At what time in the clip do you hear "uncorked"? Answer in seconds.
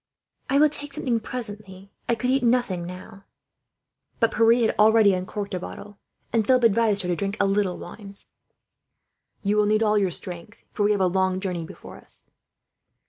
5.13-5.53